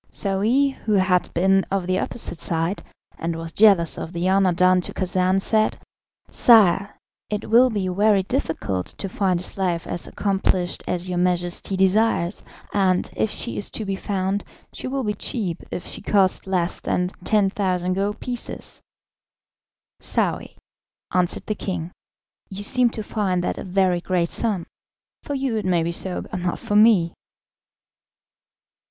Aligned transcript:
Saouy, 0.09 0.69
who 0.69 0.93
had 0.93 1.31
been 1.35 1.63
of 1.69 1.85
the 1.85 1.99
opposite 1.99 2.39
side, 2.39 2.81
and 3.19 3.35
was 3.35 3.53
jealous 3.53 3.99
of 3.99 4.13
the 4.13 4.27
honour 4.27 4.51
done 4.51 4.81
to 4.81 4.93
Khacan, 4.95 5.39
said, 5.39 5.77
"Sire, 6.27 6.95
it 7.29 7.47
will 7.51 7.69
be 7.69 7.87
very 7.87 8.23
difficult 8.23 8.87
to 8.97 9.07
find 9.07 9.39
a 9.39 9.43
slave 9.43 9.85
as 9.85 10.07
accomplished 10.07 10.81
as 10.87 11.07
your 11.07 11.19
Majesty 11.19 11.77
desires, 11.77 12.41
and, 12.73 13.11
if 13.15 13.29
she 13.29 13.57
is 13.57 13.69
to 13.69 13.85
be 13.85 13.95
found, 13.95 14.43
she 14.73 14.87
will 14.87 15.03
be 15.03 15.13
cheap 15.13 15.61
if 15.69 15.85
she 15.85 16.01
cost 16.01 16.47
less 16.47 16.79
than 16.79 17.09
10,000 17.23 17.93
gold 17.93 18.19
pieces." 18.19 18.81
"Saouy," 19.99 20.55
answered 21.13 21.45
the 21.45 21.53
king, 21.53 21.91
"you 22.49 22.63
seem 22.63 22.89
to 22.89 23.03
find 23.03 23.43
that 23.43 23.59
a 23.59 23.63
very 23.63 24.01
great 24.01 24.31
sum. 24.31 24.65
For 25.21 25.35
you 25.35 25.57
it 25.57 25.65
may 25.65 25.83
be 25.83 25.91
so, 25.91 26.23
but 26.23 26.39
not 26.39 26.57
for 26.57 26.75
me." 26.75 27.13